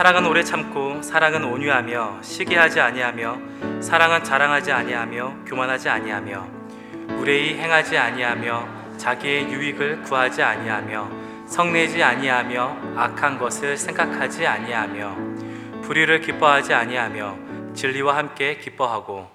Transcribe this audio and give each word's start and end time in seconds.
사랑은 0.00 0.24
오래 0.24 0.42
참고 0.42 1.02
사랑은 1.02 1.44
온유하며 1.44 2.22
시기하지 2.22 2.80
아니하며 2.80 3.82
사랑은 3.82 4.24
자랑하지 4.24 4.72
아니하며 4.72 5.44
교만하지 5.44 5.90
아니하며 5.90 6.48
무례히 7.08 7.58
행하지 7.58 7.98
아니하며 7.98 8.96
자기의 8.96 9.52
유익을 9.52 10.00
구하지 10.04 10.42
아니하며 10.42 11.10
성내지 11.46 12.02
아니하며 12.02 12.94
악한 12.96 13.38
것을 13.38 13.76
생각하지 13.76 14.46
아니하며 14.46 15.16
불의를 15.82 16.22
기뻐하지 16.22 16.72
아니하며 16.72 17.74
진리와 17.74 18.16
함께 18.16 18.56
기뻐하고 18.56 19.28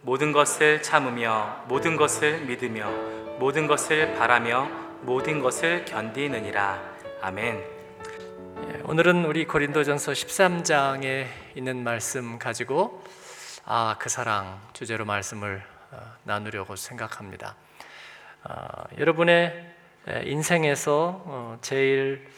모든 0.00 0.32
것을 0.32 0.80
참으며 0.80 1.64
모든 1.68 1.94
것을 1.94 2.40
믿으며 2.46 2.88
모든 3.38 3.66
것을 3.66 4.14
바라며 4.14 4.66
모든 5.02 5.40
것을 5.40 5.84
견디느니라 5.84 6.80
아멘. 7.20 7.75
예, 8.58 8.80
오늘은 8.84 9.26
우리 9.26 9.46
고린도전서 9.46 10.12
13장에 10.12 11.26
있는 11.56 11.84
말씀 11.84 12.38
가지고 12.38 13.04
아 13.66 13.96
그 13.98 14.08
사랑 14.08 14.60
주제로 14.72 15.04
말씀을 15.04 15.62
어, 15.90 16.14
나누려고 16.24 16.74
생각합니다. 16.74 17.54
아, 18.44 18.84
여러분의 18.96 19.74
인생에서 20.24 21.22
어, 21.26 21.58
제일 21.60 22.30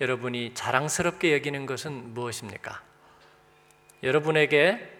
여러분이 0.00 0.54
자랑스럽게 0.54 1.32
여기는 1.32 1.64
것은 1.66 2.14
무엇입니까? 2.14 2.82
여러분에게 4.02 4.98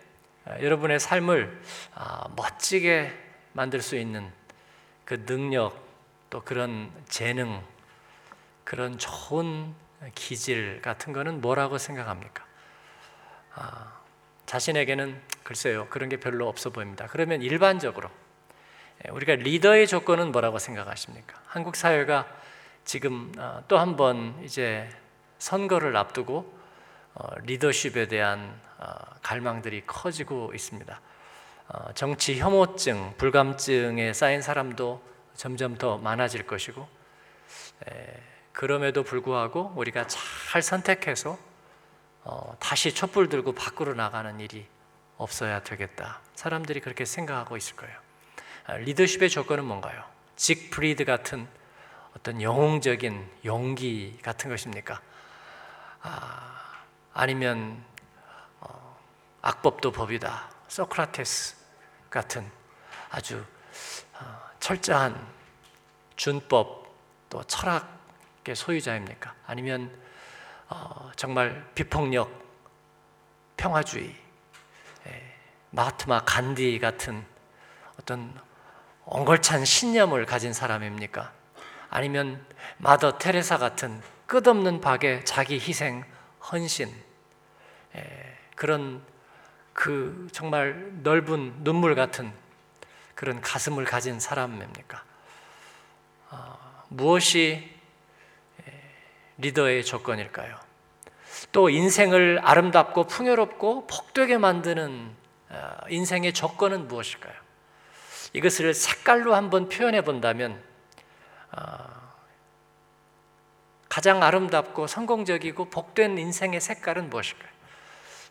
여러분의 0.60 1.00
삶을 1.00 1.60
아, 1.94 2.28
멋지게 2.36 3.12
만들 3.54 3.82
수 3.82 3.96
있는 3.96 4.30
그 5.04 5.26
능력 5.26 5.84
또 6.30 6.42
그런 6.42 6.92
재능 7.08 7.62
그런 8.66 8.98
좋은 8.98 9.74
기질 10.16 10.82
같은 10.82 11.12
거는 11.12 11.40
뭐라고 11.40 11.78
생각합니까? 11.78 12.44
아, 13.54 14.00
자신에게는 14.44 15.22
글쎄요 15.44 15.86
그런 15.88 16.08
게 16.08 16.18
별로 16.18 16.48
없어 16.48 16.70
보입니다. 16.70 17.06
그러면 17.06 17.42
일반적으로 17.42 18.10
예, 19.04 19.10
우리가 19.10 19.36
리더의 19.36 19.86
조건은 19.86 20.32
뭐라고 20.32 20.58
생각하십니까? 20.58 21.40
한국 21.46 21.76
사회가 21.76 22.26
지금 22.84 23.32
어, 23.38 23.62
또한 23.68 23.94
번 23.94 24.36
이제 24.42 24.90
선거를 25.38 25.96
앞두고 25.96 26.58
어, 27.14 27.28
리더십에 27.44 28.08
대한 28.08 28.60
어, 28.78 28.94
갈망들이 29.22 29.84
커지고 29.86 30.52
있습니다. 30.52 31.00
정치 31.96 32.38
혐오증, 32.38 33.14
불감증에 33.16 34.12
쌓인 34.12 34.40
사람도 34.40 35.02
점점 35.34 35.76
더 35.76 35.98
많아질 35.98 36.46
것이고 36.46 36.86
그럼에도 38.56 39.02
불구하고 39.02 39.74
우리가 39.76 40.06
잘 40.06 40.62
선택해서 40.62 41.38
다시 42.58 42.94
촛불 42.94 43.28
들고 43.28 43.52
밖으로 43.52 43.92
나가는 43.92 44.40
일이 44.40 44.66
없어야 45.18 45.62
되겠다. 45.62 46.20
사람들이 46.34 46.80
그렇게 46.80 47.04
생각하고 47.04 47.58
있을 47.58 47.76
거예요. 47.76 47.94
아, 48.64 48.76
리더십의 48.76 49.28
조건은 49.28 49.62
뭔가요? 49.62 50.02
직브리드 50.36 51.04
같은 51.04 51.46
어떤 52.16 52.40
영웅적인 52.40 53.30
용기 53.44 54.18
같은 54.22 54.48
것입니까? 54.48 55.02
아, 56.00 56.82
아니면 57.12 57.84
어, 58.60 58.98
악법도 59.42 59.92
법이다. 59.92 60.50
소크라테스 60.68 61.56
같은 62.08 62.50
아주 63.10 63.44
어, 64.14 64.50
철저한 64.60 65.26
준법 66.16 66.86
또 67.28 67.44
철학의 67.44 67.95
소유자입니까? 68.54 69.34
아니면 69.46 69.90
어, 70.68 71.10
정말 71.16 71.64
비폭력, 71.74 72.30
평화주의, 73.56 74.14
예, 75.06 75.34
마하트마 75.70 76.24
간디 76.24 76.78
같은 76.78 77.24
어떤 78.00 78.38
엉걸찬 79.04 79.64
신념을 79.64 80.26
가진 80.26 80.52
사람입니까? 80.52 81.32
아니면 81.88 82.44
마더 82.78 83.18
테레사 83.18 83.58
같은 83.58 84.02
끝없는 84.26 84.80
박에 84.80 85.22
자기 85.24 85.54
희생, 85.54 86.04
헌신 86.50 86.92
에, 87.94 88.36
그런 88.56 89.02
그 89.72 90.26
정말 90.32 90.90
넓은 91.02 91.62
눈물 91.62 91.94
같은 91.94 92.32
그런 93.14 93.40
가슴을 93.40 93.84
가진 93.84 94.18
사람입니까? 94.18 95.04
어, 96.30 96.84
무엇이 96.88 97.75
리더의 99.38 99.84
조건일까요? 99.84 100.56
또 101.52 101.68
인생을 101.68 102.40
아름답고 102.42 103.04
풍요롭고 103.04 103.86
복되게 103.86 104.38
만드는 104.38 105.10
어, 105.48 105.76
인생의 105.88 106.32
조건은 106.32 106.88
무엇일까요? 106.88 107.34
이것을 108.32 108.74
색깔로 108.74 109.34
한번 109.34 109.68
표현해 109.68 110.02
본다면 110.02 110.62
어, 111.52 111.96
가장 113.88 114.22
아름답고 114.22 114.86
성공적이고 114.86 115.66
복된 115.70 116.18
인생의 116.18 116.60
색깔은 116.60 117.10
무엇일까요? 117.10 117.56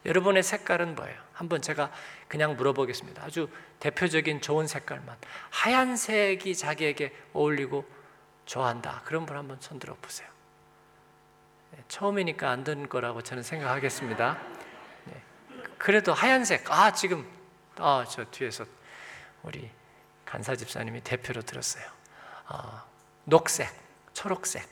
여러분의 0.06 0.44
색깔은 0.44 0.96
뭐예요? 0.96 1.20
한번 1.34 1.62
제가 1.62 1.92
그냥 2.28 2.56
물어보겠습니다. 2.56 3.24
아주 3.24 3.50
대표적인 3.80 4.42
좋은 4.42 4.68
색깔만 4.68 5.18
하얀색이 5.50 6.56
자기에게 6.56 7.12
어울리고 7.34 7.86
좋아한다. 8.46 9.02
그런 9.06 9.26
분 9.26 9.36
한번 9.36 9.58
손 9.60 9.80
들어 9.80 9.96
보세요. 10.00 10.35
네, 11.76 11.84
처음이니까 11.88 12.50
안 12.50 12.64
된 12.64 12.88
거라고 12.90 13.22
저는 13.22 13.44
생각하겠습니다. 13.44 14.38
네, 15.06 15.24
그래도 15.78 16.14
하얀색, 16.14 16.70
아 16.72 16.92
지금 16.94 17.30
아 17.78 18.06
저 18.10 18.24
뒤에서 18.26 18.66
우리 19.44 19.70
간사 20.26 20.56
집사님이 20.56 21.02
대표로 21.02 21.42
들었어요. 21.42 21.86
어, 22.48 22.82
녹색, 23.26 23.70
초록색, 24.14 24.68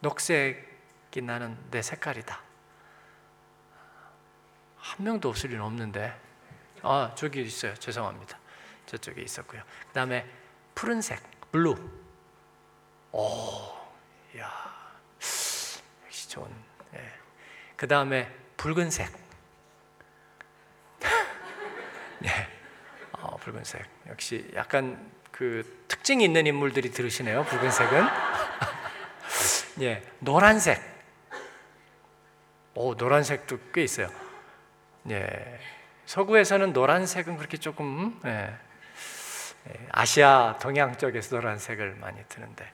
녹색이 0.00 1.22
나는 1.22 1.56
내 1.70 1.80
색깔이다. 1.82 2.40
한 4.78 5.04
명도 5.04 5.28
없을 5.28 5.50
리는 5.50 5.62
없는데, 5.62 6.18
아 6.82 7.12
저기 7.14 7.42
있어요. 7.42 7.74
죄송합니다. 7.76 8.36
저쪽에 8.86 9.22
있었고요. 9.22 9.62
그 9.86 9.92
다음에 9.92 10.28
푸른색, 10.74 11.22
blue. 11.52 11.76
오, 13.12 13.74
야, 14.38 14.71
좋은. 16.32 16.48
예. 16.94 17.00
그 17.76 17.86
다음에 17.86 18.26
붉은색. 18.56 19.12
예. 22.24 22.48
어, 23.12 23.36
붉은색. 23.36 23.84
역시 24.08 24.50
약간 24.54 25.12
그 25.30 25.84
특징이 25.88 26.24
있는 26.24 26.46
인물들이 26.46 26.90
들으시네요. 26.90 27.44
붉은색은. 27.44 28.06
예, 29.82 30.02
노란색. 30.20 30.80
오, 32.74 32.94
노란색도 32.94 33.58
꽤 33.74 33.82
있어요. 33.82 34.08
예, 35.10 35.60
서구에서는 36.06 36.72
노란색은 36.72 37.36
그렇게 37.36 37.58
조금 37.58 38.18
예, 38.24 38.56
예, 39.68 39.86
아시아 39.90 40.56
동양 40.62 40.96
쪽에서 40.96 41.36
노란색을 41.36 41.96
많이 41.96 42.24
드는데 42.28 42.72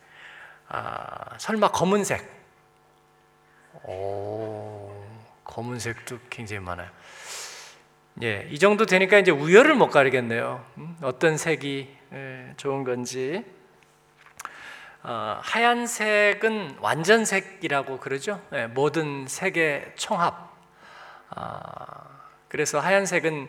아, 0.68 1.36
설마 1.38 1.72
검은색? 1.72 2.37
오, 3.84 4.92
검은색도 5.44 6.18
굉장히 6.30 6.60
많아요. 6.60 6.88
예, 8.22 8.48
이 8.50 8.58
정도 8.58 8.84
되니까 8.84 9.18
이제 9.18 9.30
우열을 9.30 9.74
못 9.74 9.90
가리겠네요. 9.90 10.64
음, 10.78 10.96
어떤 11.02 11.36
색이 11.36 11.96
예, 12.12 12.52
좋은 12.56 12.84
건지. 12.84 13.44
어, 15.04 15.38
하얀색은 15.42 16.78
완전색이라고 16.80 17.98
그러죠. 17.98 18.42
예, 18.52 18.66
모든 18.66 19.26
색의 19.28 19.92
총합. 19.96 20.52
아, 21.30 22.04
그래서 22.48 22.80
하얀색은 22.80 23.48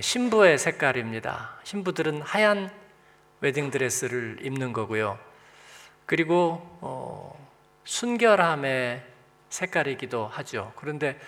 신부의 0.00 0.58
색깔입니다. 0.58 1.56
신부들은 1.62 2.22
하얀 2.22 2.70
웨딩 3.40 3.70
드레스를 3.70 4.38
입는 4.42 4.72
거고요. 4.72 5.18
그리고 6.06 6.60
어, 6.80 7.38
순결함의 7.84 9.02
색깔이기도 9.50 10.26
하죠. 10.26 10.72
그런데 10.76 11.18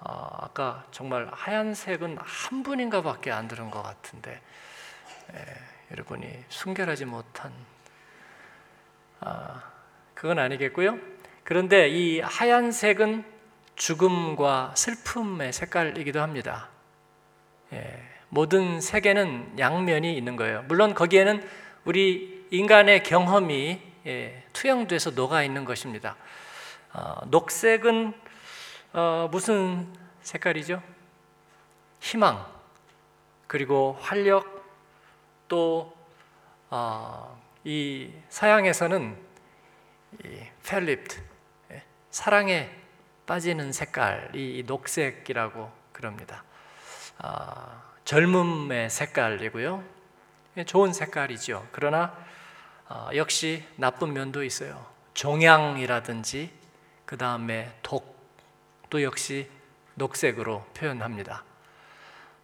어, 0.00 0.28
아까 0.40 0.84
정말 0.90 1.28
하얀색은 1.32 2.18
한 2.20 2.62
분인가 2.62 3.02
밖에 3.02 3.30
안 3.30 3.48
들은 3.48 3.70
것 3.70 3.82
같은데 3.82 4.40
에, 5.32 5.44
여러분이 5.90 6.44
순결하지 6.48 7.06
못한 7.06 7.52
아, 9.20 9.62
그건 10.14 10.38
아니겠고요. 10.38 10.98
그런데 11.44 11.88
이 11.88 12.20
하얀색은 12.20 13.24
죽음과 13.76 14.74
슬픔의 14.74 15.52
색깔이기도 15.52 16.20
합니다. 16.20 16.68
예, 17.72 18.02
모든 18.28 18.80
색에는 18.80 19.58
양면이 19.58 20.16
있는 20.16 20.36
거예요. 20.36 20.64
물론 20.68 20.94
거기에는 20.94 21.46
우리 21.84 22.46
인간의 22.50 23.02
경험이 23.02 23.80
예, 24.06 24.42
투영돼서 24.52 25.10
녹아 25.10 25.42
있는 25.42 25.64
것입니다. 25.64 26.16
어, 26.96 27.20
녹색은 27.26 28.14
어, 28.94 29.28
무슨 29.30 29.86
색깔이죠? 30.22 30.82
희망 32.00 32.42
그리고 33.46 33.98
활력 34.00 34.64
또이 35.46 35.92
어, 36.70 37.38
서양에서는 38.30 39.14
이 40.24 40.40
펠립트 40.64 41.22
예, 41.72 41.82
사랑에 42.10 42.70
빠지는 43.26 43.72
색깔이 43.72 44.64
녹색이라고 44.66 45.70
그럽니다. 45.92 46.44
아, 47.18 47.82
젊음의 48.06 48.88
색깔이고요. 48.88 49.84
예, 50.56 50.64
좋은 50.64 50.94
색깔이죠. 50.94 51.68
그러나 51.72 52.16
어, 52.88 53.10
역시 53.14 53.68
나쁜 53.76 54.14
면도 54.14 54.42
있어요. 54.42 54.86
종양이라든지 55.12 56.55
그 57.06 57.16
다음에 57.16 57.72
독도 57.82 59.02
역시 59.02 59.48
녹색으로 59.94 60.64
표현합니다. 60.74 61.44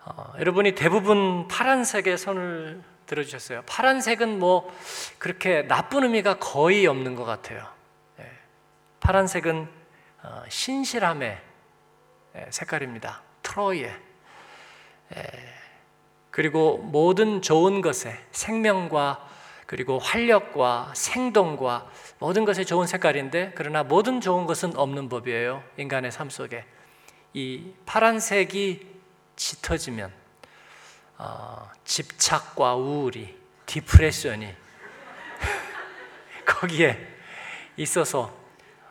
어, 0.04 0.32
여러분이 0.38 0.74
대부분 0.74 1.48
파란색에 1.48 2.16
손을 2.16 2.82
들어주셨어요. 3.06 3.62
파란색은 3.66 4.38
뭐 4.38 4.72
그렇게 5.18 5.62
나쁜 5.62 6.04
의미가 6.04 6.38
거의 6.38 6.86
없는 6.86 7.16
것 7.16 7.24
같아요. 7.24 7.66
예, 8.20 8.30
파란색은 9.00 9.68
어, 10.22 10.42
신실함의 10.48 11.40
예, 12.36 12.46
색깔입니다. 12.50 13.20
트로이의 13.42 13.92
예, 15.16 15.22
그리고 16.30 16.78
모든 16.78 17.42
좋은 17.42 17.80
것에 17.80 18.16
생명과 18.30 19.28
그리고 19.66 19.98
활력과 19.98 20.92
생동과 20.94 21.90
모든 22.22 22.44
것에 22.44 22.62
좋은 22.62 22.86
색깔인데 22.86 23.50
그러나 23.56 23.82
모든 23.82 24.20
좋은 24.20 24.46
것은 24.46 24.76
없는 24.76 25.08
법이에요. 25.08 25.64
인간의 25.76 26.12
삶 26.12 26.30
속에 26.30 26.64
이 27.34 27.72
파란색이 27.84 28.86
짙어지면 29.34 30.12
어, 31.18 31.68
집착과 31.84 32.76
우울이 32.76 33.36
디프레션이 33.66 34.54
거기에 36.46 36.96
있어서 37.76 38.32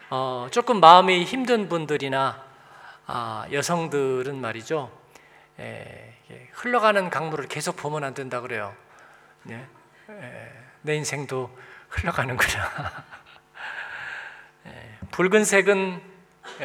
어, 0.09 0.49
조금 0.51 0.81
마음이 0.81 1.23
힘든 1.23 1.69
분들이나 1.69 2.43
아, 3.07 3.45
여성들은 3.49 4.41
말이죠. 4.41 4.91
에, 5.57 6.17
흘러가는 6.51 7.09
강물을 7.09 7.47
계속 7.47 7.77
보면 7.77 8.03
안 8.03 8.13
된다 8.13 8.41
그래요. 8.41 8.75
네? 9.43 9.65
에, 10.09 10.51
내 10.81 10.97
인생도 10.97 11.49
흘러가는구나. 11.91 13.05
에, 15.11 15.13
붉은색은 15.13 16.01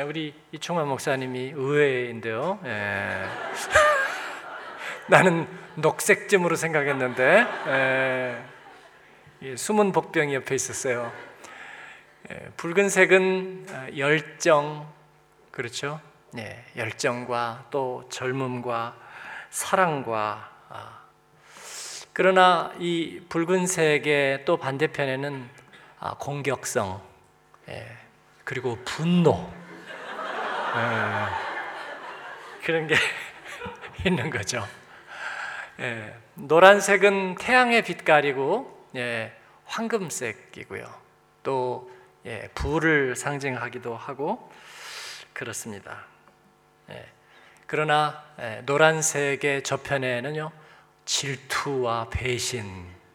우리 0.06 0.32
이충만 0.52 0.86
목사님이 0.86 1.52
의외인데요. 1.54 2.60
나는 5.08 5.48
녹색쯤으로 5.74 6.56
생각했는데 6.56 7.46
에, 9.42 9.56
숨은 9.56 9.92
복병이 9.92 10.34
옆에 10.34 10.54
있었어요. 10.54 11.12
에, 12.30 12.48
붉은색은 12.56 13.66
아, 13.70 13.88
열정, 13.96 14.90
그렇죠? 15.50 16.00
네, 16.32 16.64
열정과 16.76 17.66
또 17.70 18.08
젊음과 18.10 18.96
사랑과 19.50 20.50
아. 20.68 21.00
그러나 22.12 22.72
이 22.78 23.20
붉은색의 23.28 24.44
또 24.44 24.56
반대편에는 24.56 25.48
아, 25.98 26.14
공격성, 26.18 27.00
예, 27.68 28.05
그리고 28.46 28.78
분노 28.84 29.52
예, 30.76 30.84
그런 32.64 32.86
게 32.86 32.94
있는 34.06 34.30
거죠. 34.30 34.64
예, 35.80 36.14
노란색은 36.34 37.34
태양의 37.40 37.82
빛깔이고 37.82 38.90
예, 38.94 39.36
황금색이고요. 39.64 40.86
또 41.42 41.90
예, 42.24 42.48
불을 42.54 43.16
상징하기도 43.16 43.96
하고 43.96 44.52
그렇습니다. 45.32 46.04
예, 46.90 47.04
그러나 47.66 48.22
예, 48.38 48.62
노란색의 48.64 49.64
저편에는요 49.64 50.52
질투와 51.04 52.10
배신 52.10 52.64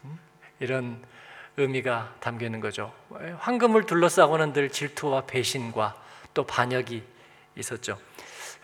음, 0.03 0.19
이런 0.59 1.01
의미가 1.57 2.15
담겨 2.19 2.45
있는 2.45 2.59
거죠. 2.59 2.93
예, 3.21 3.31
황금을 3.39 3.85
둘러싸고는 3.85 4.53
늘 4.53 4.69
질투와 4.69 5.25
배신과 5.25 5.95
또 6.33 6.45
반역이 6.45 7.03
있었죠. 7.57 7.99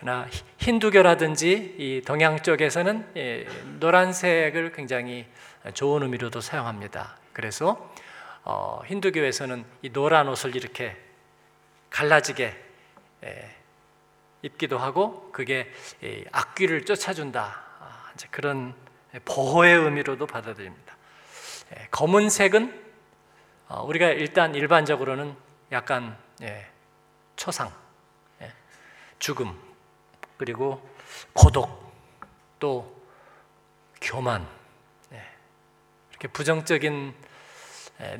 그러나 0.00 0.28
힌두교라든지 0.58 1.76
이 1.78 2.02
동양 2.04 2.40
쪽에서는 2.42 3.12
예, 3.16 3.46
노란색을 3.78 4.72
굉장히 4.72 5.26
좋은 5.74 6.02
의미로도 6.02 6.40
사용합니다. 6.40 7.16
그래서 7.32 7.92
어, 8.44 8.80
힌두교에서는 8.86 9.64
이 9.82 9.90
노란 9.90 10.28
옷을 10.28 10.56
이렇게 10.56 10.96
갈라지게 11.90 12.56
예, 13.24 13.54
입기도 14.42 14.78
하고 14.78 15.30
그게 15.32 15.70
악귀를 16.32 16.84
쫓아준다 16.84 17.60
아, 17.80 18.12
그런 18.30 18.74
보호의 19.24 19.76
의미로도 19.76 20.26
받아들입니다. 20.26 20.87
예, 21.76 21.88
검은색은 21.90 22.88
어, 23.68 23.82
우리가 23.82 24.08
일단 24.08 24.54
일반적으로는 24.54 25.36
약간 25.72 26.16
초상, 27.36 27.70
죽음 29.18 29.60
그리고 30.38 30.80
고독, 31.34 31.92
또 32.58 32.96
교만, 34.00 34.46
네. 35.10 35.22
이렇게 36.10 36.28
부정적인 36.28 37.14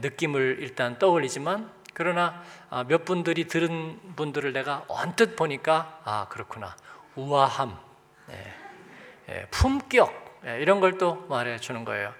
느낌을 0.01 0.59
일단 0.61 0.99
떠올리지만 0.99 1.73
그러나 1.95 2.43
아, 2.69 2.85
몇 2.85 3.05
분들이 3.05 3.47
들은 3.47 4.15
분들을 4.17 4.53
내가 4.53 4.85
언뜻 4.89 5.37
보니까 5.37 6.01
아 6.05 6.27
그렇구나 6.29 6.77
우아함, 7.17 7.79
네. 8.27 9.47
품격 9.51 10.41
이런 10.45 10.81
걸 10.81 10.99
또 10.99 11.27
말해 11.29 11.59
주는 11.59 11.85
거예요. 11.85 12.13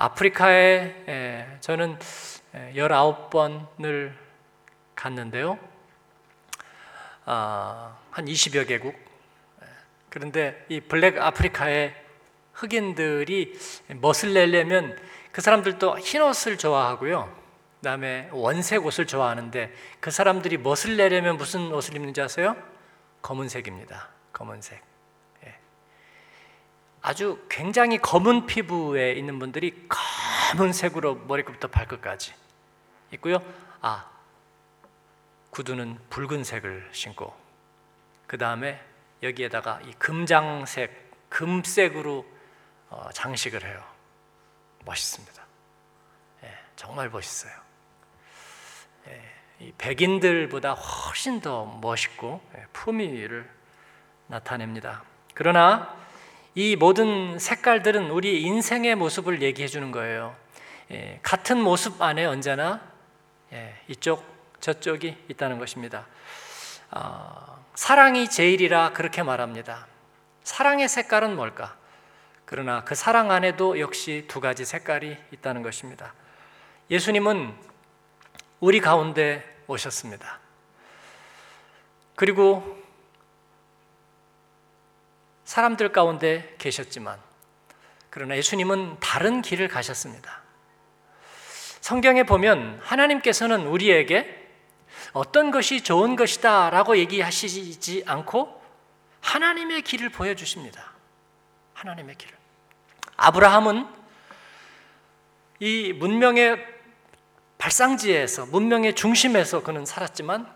아프리카에 0.00 1.58
저는 1.60 1.98
19번을 2.74 4.14
갔는데요. 4.94 5.58
아, 7.26 7.98
한 8.10 8.24
20여 8.24 8.66
개국 8.66 8.94
그런데 10.08 10.64
이 10.70 10.80
블랙 10.80 11.18
아프리카의 11.18 11.94
흑인들이 12.54 13.58
멋을 14.00 14.32
내려면 14.32 14.98
그 15.32 15.42
사람들도 15.42 15.98
흰 15.98 16.22
옷을 16.22 16.56
좋아하고요. 16.56 17.38
그다음에 17.80 18.30
원색 18.32 18.86
옷을 18.86 19.06
좋아하는데 19.06 19.70
그 20.00 20.10
사람들이 20.10 20.56
멋을 20.56 20.96
내려면 20.96 21.36
무슨 21.36 21.70
옷을 21.72 21.94
입는지 21.94 22.22
아세요? 22.22 22.56
검은색입니다. 23.20 24.08
검은색. 24.32 24.89
예. 27.02 27.08
아주 27.08 27.44
굉장히 27.48 27.98
검은 27.98 28.46
피부에 28.46 29.12
있는 29.12 29.38
분들이 29.38 29.88
검은색으로 30.56 31.16
머리끝부터 31.26 31.68
발끝까지 31.68 32.34
있고요. 33.12 33.38
아 33.80 34.10
구두는 35.50 35.98
붉은색을 36.10 36.90
신고 36.92 37.34
그 38.26 38.38
다음에 38.38 38.80
여기에다가 39.22 39.80
이 39.84 39.92
금장색, 39.94 41.28
금색으로 41.28 42.24
어, 42.90 43.08
장식을 43.12 43.64
해요. 43.64 43.82
멋있습니다. 44.84 45.44
예, 46.44 46.58
정말 46.76 47.10
멋있어요. 47.10 47.52
예, 49.08 49.34
이 49.60 49.72
백인들보다 49.76 50.72
훨씬 50.72 51.40
더 51.40 51.66
멋있고 51.66 52.40
예, 52.56 52.66
품위를 52.72 53.50
나타냅니다. 54.26 55.02
그러나 55.34 55.99
이 56.54 56.74
모든 56.74 57.38
색깔들은 57.38 58.10
우리 58.10 58.42
인생의 58.42 58.96
모습을 58.96 59.40
얘기해 59.40 59.68
주는 59.68 59.92
거예요. 59.92 60.34
예, 60.90 61.20
같은 61.22 61.60
모습 61.60 62.02
안에 62.02 62.24
언제나 62.24 62.80
예, 63.52 63.76
이쪽 63.86 64.24
저쪽이 64.58 65.16
있다는 65.28 65.58
것입니다. 65.58 66.06
어, 66.90 67.64
사랑이 67.74 68.28
제일이라 68.28 68.92
그렇게 68.92 69.22
말합니다. 69.22 69.86
사랑의 70.42 70.88
색깔은 70.88 71.36
뭘까? 71.36 71.76
그러나 72.44 72.82
그 72.82 72.96
사랑 72.96 73.30
안에도 73.30 73.78
역시 73.78 74.24
두 74.26 74.40
가지 74.40 74.64
색깔이 74.64 75.16
있다는 75.30 75.62
것입니다. 75.62 76.14
예수님은 76.90 77.54
우리 78.58 78.80
가운데 78.80 79.44
오셨습니다. 79.68 80.40
그리고 82.16 82.79
사람들 85.50 85.90
가운데 85.90 86.54
계셨지만, 86.58 87.18
그러나 88.08 88.36
예수님은 88.36 88.98
다른 89.00 89.42
길을 89.42 89.66
가셨습니다. 89.66 90.42
성경에 91.80 92.22
보면 92.22 92.78
하나님께서는 92.84 93.66
우리에게 93.66 94.48
어떤 95.12 95.50
것이 95.50 95.82
좋은 95.82 96.14
것이다 96.14 96.70
라고 96.70 96.96
얘기하시지 96.96 98.04
않고 98.06 98.62
하나님의 99.22 99.82
길을 99.82 100.10
보여주십니다. 100.10 100.92
하나님의 101.74 102.14
길을. 102.14 102.32
아브라함은 103.16 103.88
이 105.58 105.92
문명의 105.94 106.64
발상지에서 107.58 108.46
문명의 108.46 108.94
중심에서 108.94 109.64
그는 109.64 109.84
살았지만 109.84 110.48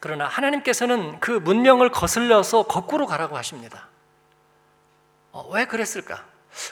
그러나 0.00 0.26
하나님께서는 0.26 1.20
그 1.20 1.32
문명을 1.32 1.90
거슬러서 1.90 2.62
거꾸로 2.62 3.06
가라고 3.06 3.36
하십니다. 3.36 3.91
어, 5.52 5.54
왜 5.54 5.66
그랬을까? 5.66 6.24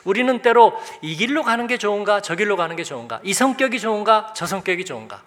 우리는 0.05 0.43
때로 0.43 0.79
이 1.03 1.15
길로 1.17 1.43
가는 1.43 1.67
게 1.67 1.79
좋은가, 1.79 2.21
저 2.21 2.35
길로 2.35 2.57
가는 2.57 2.75
게 2.77 2.83
좋은가, 2.85 3.21
이 3.23 3.33
성격이 3.33 3.79
좋은가, 3.81 4.33
저 4.35 4.47
성격이 4.47 4.85
좋은가. 4.85 5.23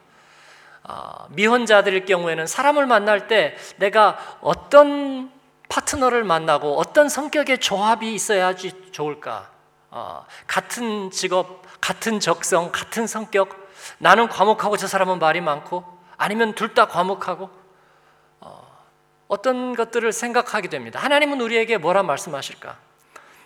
어, 0.83 1.27
미혼자들일 1.29 2.05
경우에는 2.05 2.45
사람을 2.45 2.85
만날 2.85 3.27
때 3.27 3.55
내가 3.77 4.17
어떤 4.41 5.31
파트너를 5.69 6.23
만나고 6.23 6.77
어떤 6.77 7.09
성격의 7.09 7.59
조합이 7.59 8.13
있어야지 8.13 8.91
좋을까? 8.91 9.49
어, 9.89 10.25
같은 10.45 11.09
직업, 11.11 11.61
같은 11.79 12.19
적성, 12.19 12.71
같은 12.71 13.07
성격. 13.07 13.69
나는 13.97 14.27
과묵하고 14.27 14.77
저 14.77 14.87
사람은 14.87 15.19
말이 15.19 15.41
많고, 15.41 15.83
아니면 16.17 16.53
둘 16.53 16.73
다 16.73 16.87
과묵하고, 16.87 17.49
어, 18.41 18.67
어떤 19.27 19.75
것들을 19.75 20.11
생각하게 20.11 20.69
됩니다. 20.69 20.99
하나님은 20.99 21.41
우리에게 21.41 21.77
뭐라 21.77 22.03
말씀하실까? 22.03 22.77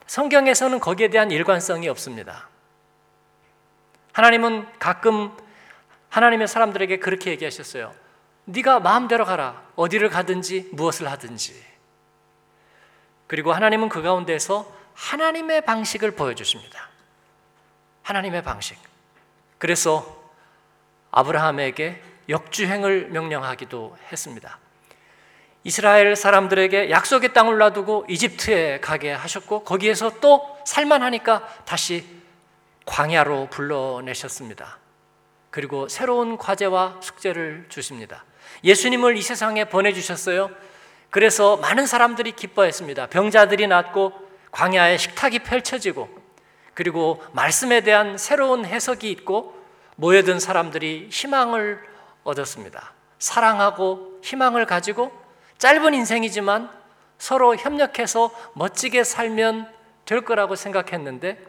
성경에서는 0.07 0.79
거기에 0.79 1.09
대한 1.09 1.31
일관성이 1.31 1.87
없습니다. 1.89 2.47
하나님은 4.13 4.67
가끔 4.79 5.31
하나님의 6.09 6.47
사람들에게 6.47 6.97
그렇게 6.99 7.31
얘기하셨어요. 7.31 7.93
네가 8.45 8.79
마음대로 8.79 9.25
가라. 9.25 9.61
어디를 9.75 10.09
가든지 10.09 10.69
무엇을 10.71 11.11
하든지. 11.11 11.63
그리고 13.27 13.51
하나님은 13.51 13.89
그 13.89 14.01
가운데서 14.01 14.73
하나님의 14.93 15.61
방식을 15.61 16.11
보여주십니다. 16.11 16.89
하나님의 18.03 18.41
방식. 18.43 18.77
그래서 19.57 20.31
아브라함에게 21.11 22.01
역주행을 22.29 23.09
명령하기도 23.09 23.97
했습니다. 24.11 24.59
이스라엘 25.67 26.15
사람들에게 26.15 26.89
약속의 26.91 27.33
땅을 27.33 27.57
놔두고 27.57 28.05
이집트에 28.07 28.79
가게 28.79 29.11
하셨고 29.11 29.65
거기에서 29.65 30.21
또 30.21 30.57
살만하니까 30.65 31.45
다시 31.65 32.05
광야로 32.85 33.49
불러내셨습니다. 33.49 34.77
그리고 35.49 35.89
새로운 35.89 36.37
과제와 36.37 37.01
숙제를 37.01 37.65
주십니다. 37.67 38.23
예수님을 38.63 39.17
이 39.17 39.21
세상에 39.21 39.65
보내주셨어요. 39.65 40.51
그래서 41.09 41.57
많은 41.57 41.85
사람들이 41.85 42.31
기뻐했습니다. 42.31 43.07
병자들이 43.07 43.67
낫고 43.67 44.13
광야에 44.51 44.95
식탁이 44.95 45.39
펼쳐지고 45.39 46.07
그리고 46.75 47.21
말씀에 47.33 47.81
대한 47.81 48.17
새로운 48.17 48.63
해석이 48.63 49.11
있고 49.11 49.61
모여든 49.97 50.39
사람들이 50.39 51.09
희망을 51.11 51.83
얻었습니다. 52.23 52.93
사랑하고 53.19 54.21
희망을 54.23 54.65
가지고 54.65 55.11
짧은 55.57 55.93
인생이지만 55.93 56.69
서로 57.17 57.55
협력해서 57.55 58.31
멋지게 58.53 59.03
살면 59.03 59.71
될 60.05 60.21
거라고 60.21 60.55
생각했는데 60.55 61.43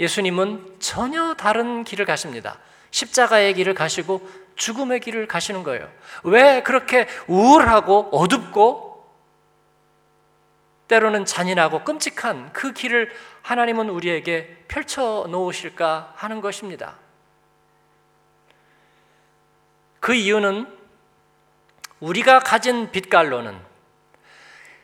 예수님은 0.00 0.76
전혀 0.78 1.34
다른 1.34 1.84
길을 1.84 2.04
가십니다. 2.04 2.58
십자가의 2.90 3.54
길을 3.54 3.74
가시고 3.74 4.28
죽음의 4.56 5.00
길을 5.00 5.26
가시는 5.26 5.62
거예요. 5.62 5.88
왜 6.24 6.62
그렇게 6.62 7.06
우울하고 7.26 8.08
어둡고 8.12 8.88
때로는 10.88 11.24
잔인하고 11.26 11.84
끔찍한 11.84 12.52
그 12.52 12.72
길을 12.72 13.12
하나님은 13.42 13.90
우리에게 13.90 14.64
펼쳐 14.68 15.26
놓으실까 15.28 16.14
하는 16.16 16.40
것입니다. 16.40 16.96
그 20.00 20.14
이유는 20.14 20.77
우리가 22.00 22.40
가진 22.40 22.90
빛깔로는 22.90 23.58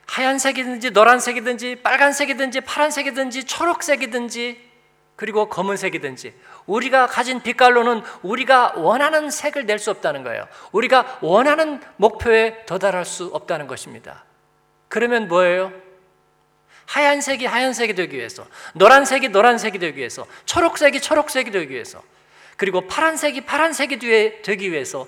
하얀색이든지 0.07 0.91
노란색이든지 0.91 1.77
빨간색이든지 1.77 2.61
파란색이든지 2.63 3.45
초록색이든지 3.45 4.71
그리고 5.17 5.49
검은색이든지 5.49 6.35
우리가 6.67 7.07
가진 7.07 7.41
빛깔로는 7.43 8.03
우리가 8.23 8.75
원하는 8.77 9.31
색을 9.31 9.67
낼 9.67 9.79
수 9.79 9.91
없다는 9.91 10.23
거예요. 10.25 10.49
우리가 10.73 11.19
원하는 11.21 11.81
목표에 11.97 12.65
도달할 12.67 13.05
수 13.05 13.27
없다는 13.27 13.67
것입니다. 13.67 14.25
그러면 14.89 15.29
뭐예요? 15.29 15.73
하얀색이 16.87 17.47
하얀색이 17.47 17.95
되기 17.95 18.17
위해서, 18.17 18.47
노란색이 18.75 19.31
노란색이 19.31 19.79
되기 19.79 19.99
위해서, 19.99 20.27
초록색이 20.45 21.01
초록색이 21.01 21.51
되기 21.51 21.73
위해서, 21.73 22.03
그리고 22.57 22.87
파란색이 22.87 23.43
파란색이 23.43 23.99
되기 24.43 24.71
위해서 24.71 25.07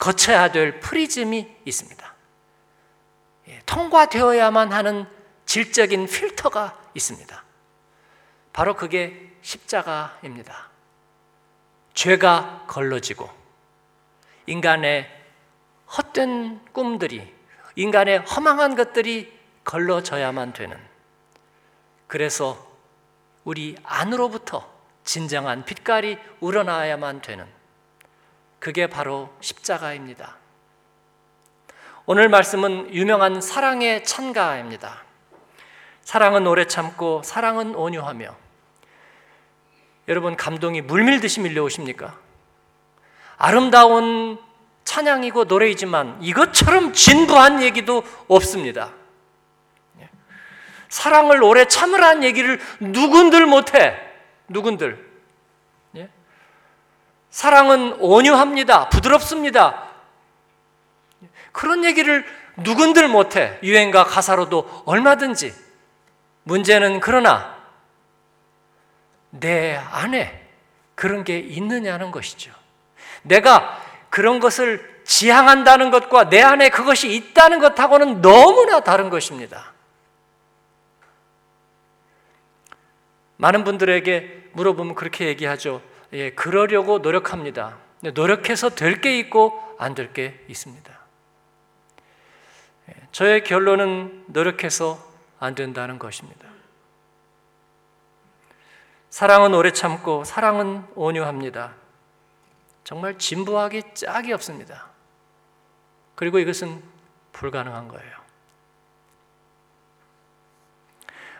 거쳐야 0.00 0.50
될 0.50 0.80
프리즘이 0.80 1.58
있습니다. 1.64 2.14
예, 3.48 3.62
통과되어야만 3.66 4.72
하는 4.72 5.06
질적인 5.44 6.06
필터가 6.06 6.76
있습니다. 6.94 7.44
바로 8.52 8.74
그게 8.74 9.30
십자가입니다. 9.42 10.70
죄가 11.94 12.64
걸러지고 12.66 13.28
인간의 14.46 15.08
헛된 15.96 16.72
꿈들이 16.72 17.34
인간의 17.76 18.20
허망한 18.20 18.76
것들이 18.76 19.38
걸러져야만 19.64 20.54
되는 20.54 20.78
그래서 22.06 22.70
우리 23.44 23.76
안으로부터 23.82 24.68
진정한 25.04 25.64
빛깔이 25.64 26.18
우러나야만 26.40 27.20
되는 27.20 27.59
그게 28.60 28.86
바로 28.86 29.30
십자가입니다. 29.40 30.36
오늘 32.06 32.28
말씀은 32.28 32.94
유명한 32.94 33.40
사랑의 33.40 34.04
찬가입니다. 34.04 35.02
사랑은 36.02 36.46
오래 36.46 36.66
참고 36.66 37.22
사랑은 37.24 37.74
온유하며 37.74 38.36
여러분 40.08 40.36
감동이 40.36 40.80
물밀듯이 40.82 41.40
밀려오십니까? 41.40 42.18
아름다운 43.36 44.38
찬양이고 44.84 45.44
노래이지만 45.44 46.18
이것처럼 46.22 46.92
진부한 46.92 47.62
얘기도 47.62 48.02
없습니다. 48.28 48.92
사랑을 50.88 51.42
오래 51.42 51.66
참으라는 51.66 52.24
얘기를 52.24 52.60
누군들 52.80 53.46
못해. 53.46 53.96
누군들. 54.48 55.09
사랑은 57.30 57.94
온유합니다. 58.00 58.88
부드럽습니다. 58.88 59.88
그런 61.52 61.84
얘기를 61.84 62.24
누군들 62.56 63.08
못해. 63.08 63.58
유행가 63.62 64.04
가사로도 64.04 64.82
얼마든지. 64.86 65.54
문제는 66.42 67.00
그러나 67.00 67.56
내 69.30 69.76
안에 69.76 70.48
그런 70.94 71.24
게 71.24 71.38
있느냐는 71.38 72.10
것이죠. 72.10 72.52
내가 73.22 73.80
그런 74.10 74.40
것을 74.40 75.02
지향한다는 75.04 75.90
것과 75.90 76.28
내 76.28 76.42
안에 76.42 76.68
그것이 76.68 77.14
있다는 77.14 77.58
것하고는 77.60 78.20
너무나 78.20 78.80
다른 78.80 79.08
것입니다. 79.08 79.72
많은 83.36 83.64
분들에게 83.64 84.50
물어보면 84.52 84.94
그렇게 84.94 85.26
얘기하죠. 85.26 85.80
예, 86.12 86.30
그러려고 86.32 86.98
노력합니다. 86.98 87.78
노력해서 88.14 88.70
될 88.70 89.00
게 89.00 89.18
있고 89.18 89.60
안 89.78 89.94
될 89.94 90.12
게 90.12 90.44
있습니다. 90.48 90.98
예, 92.88 92.94
저의 93.12 93.44
결론은 93.44 94.24
노력해서 94.28 94.98
안 95.38 95.54
된다는 95.54 95.98
것입니다. 95.98 96.48
사랑은 99.10 99.54
오래 99.54 99.72
참고 99.72 100.24
사랑은 100.24 100.84
온유합니다. 100.94 101.74
정말 102.84 103.18
진부하기 103.18 103.94
짝이 103.94 104.32
없습니다. 104.32 104.88
그리고 106.14 106.38
이것은 106.38 106.82
불가능한 107.32 107.88
거예요. 107.88 108.20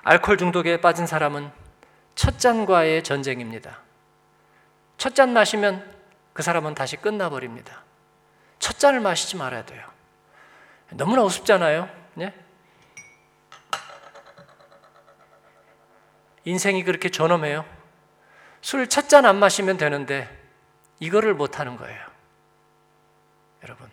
알코올 0.02 0.38
중독에 0.38 0.80
빠진 0.80 1.06
사람은 1.06 1.50
첫 2.14 2.38
잔과의 2.38 3.02
전쟁입니다. 3.04 3.80
첫 5.00 5.14
잔 5.14 5.32
마시면 5.32 5.82
그 6.34 6.42
사람은 6.42 6.74
다시 6.74 6.96
끝나버립니다. 6.96 7.82
첫 8.58 8.78
잔을 8.78 9.00
마시지 9.00 9.34
말아야 9.34 9.64
돼요. 9.64 9.82
너무나 10.90 11.22
우습잖아요. 11.22 11.88
네? 12.14 12.34
인생이 16.44 16.84
그렇게 16.84 17.08
존엄해요. 17.08 17.64
술 18.60 18.86
첫 18.88 19.08
잔 19.08 19.24
안 19.24 19.38
마시면 19.38 19.78
되는데 19.78 20.28
이거를 20.98 21.32
못 21.32 21.58
하는 21.58 21.76
거예요. 21.78 22.06
여러분. 23.62 23.90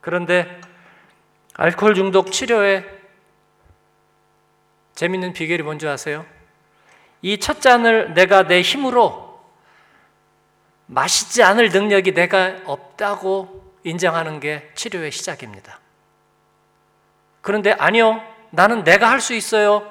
그런데 0.00 0.60
알코올 1.54 1.94
중독 1.94 2.32
치료에 2.32 2.84
재밌는 4.96 5.34
비결이 5.34 5.62
뭔지 5.62 5.86
아세요? 5.86 6.26
이 7.22 7.38
첫 7.38 7.60
잔을 7.60 8.14
내가 8.14 8.44
내 8.44 8.62
힘으로 8.62 9.40
마시지 10.86 11.42
않을 11.42 11.70
능력이 11.70 12.12
내가 12.14 12.56
없다고 12.64 13.74
인정하는 13.84 14.40
게 14.40 14.70
치료의 14.74 15.10
시작입니다. 15.12 15.80
그런데 17.40 17.72
아니요, 17.72 18.22
나는 18.50 18.84
내가 18.84 19.10
할 19.10 19.20
수 19.20 19.34
있어요. 19.34 19.90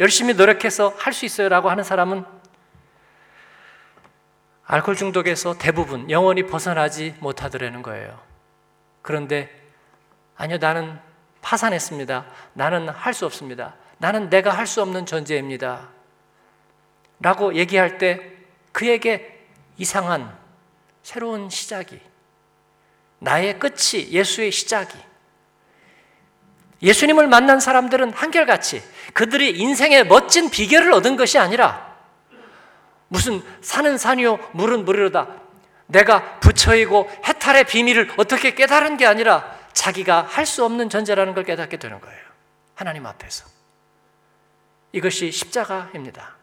열심히 0.00 0.34
노력해서 0.34 0.94
할 0.98 1.12
수 1.12 1.24
있어요. 1.26 1.48
라고 1.48 1.70
하는 1.70 1.84
사람은 1.84 2.24
알코올 4.64 4.96
중독에서 4.96 5.58
대부분 5.58 6.10
영원히 6.10 6.46
벗어나지 6.46 7.14
못하더라는 7.20 7.82
거예요. 7.82 8.18
그런데 9.02 9.50
아니요, 10.36 10.58
나는 10.58 10.98
파산했습니다. 11.42 12.24
나는 12.54 12.88
할 12.88 13.12
수 13.12 13.26
없습니다. 13.26 13.74
나는 13.98 14.30
내가 14.30 14.50
할 14.50 14.66
수 14.66 14.80
없는 14.80 15.04
존재입니다. 15.06 15.88
라고 17.22 17.54
얘기할 17.54 17.98
때 17.98 18.20
그에게 18.72 19.46
이상한 19.78 20.36
새로운 21.02 21.48
시작이, 21.48 22.00
나의 23.20 23.58
끝이 23.58 24.10
예수의 24.10 24.50
시작이, 24.50 24.96
예수님을 26.82 27.28
만난 27.28 27.60
사람들은 27.60 28.12
한결같이 28.12 28.82
그들이 29.14 29.58
인생의 29.58 30.08
멋진 30.08 30.50
비결을 30.50 30.92
얻은 30.92 31.16
것이 31.16 31.38
아니라 31.38 31.96
무슨 33.06 33.40
산은 33.60 33.98
산이요, 33.98 34.50
물은 34.52 34.84
물이로다. 34.84 35.28
내가 35.86 36.40
부처이고 36.40 37.08
해탈의 37.24 37.64
비밀을 37.64 38.14
어떻게 38.16 38.54
깨달은 38.54 38.96
게 38.96 39.06
아니라 39.06 39.56
자기가 39.72 40.22
할 40.22 40.46
수 40.46 40.64
없는 40.64 40.88
존재라는 40.88 41.34
걸 41.34 41.44
깨닫게 41.44 41.76
되는 41.76 42.00
거예요. 42.00 42.20
하나님 42.74 43.06
앞에서. 43.06 43.46
이것이 44.92 45.30
십자가입니다. 45.30 46.41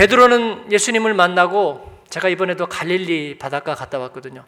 베드로는 0.00 0.72
예수님을 0.72 1.12
만나고 1.12 2.04
제가 2.08 2.30
이번에도 2.30 2.66
갈릴리 2.66 3.36
바닷가 3.36 3.74
갔다 3.74 3.98
왔거든요. 3.98 4.46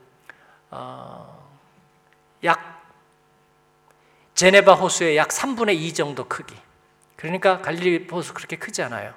어, 0.71 1.47
약 2.43 2.91
제네바 4.33 4.73
호수의 4.73 5.19
약 5.19 5.29
3분의 5.29 5.75
2 5.75 5.93
정도 5.93 6.27
크기. 6.27 6.55
그러니까 7.17 7.61
갈릴리 7.61 8.09
호수 8.11 8.33
그렇게 8.33 8.57
크지 8.57 8.83
않아요. 8.83 9.13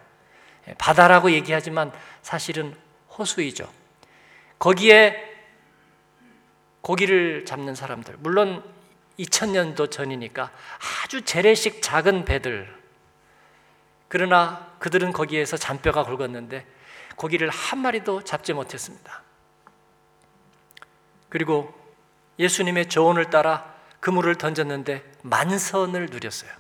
예, 0.67 0.73
바다라고 0.73 1.31
얘기하지만 1.31 1.93
사실은 2.21 2.75
호수이죠. 3.17 3.71
거기에 4.59 5.15
고기를 6.81 7.45
잡는 7.45 7.75
사람들, 7.75 8.17
물론 8.19 8.61
2000년도 9.19 9.89
전이니까 9.89 10.51
아주 11.05 11.21
재래식 11.21 11.81
작은 11.81 12.25
배들. 12.25 12.75
그러나 14.09 14.74
그들은 14.85 15.13
거기에서 15.13 15.57
잔뼈가 15.57 16.03
굵었는데 16.03 16.63
고기를 17.15 17.49
한 17.49 17.79
마리도 17.79 18.23
잡지 18.23 18.53
못했습니다. 18.53 19.23
그리고 21.27 21.73
예수님의 22.37 22.89
조언을 22.89 23.31
따라 23.31 23.73
그물을 23.99 24.35
던졌는데 24.35 25.03
만선을 25.23 26.05
누렸어요. 26.11 26.51